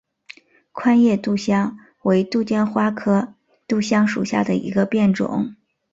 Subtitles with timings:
[0.71, 3.35] 宽叶杜香为杜鹃花科
[3.67, 5.53] 杜香属下的一个变种。